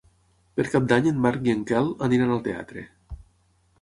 [0.59, 2.87] Per Cap d'Any en Marc i en Quel aniran al teatre.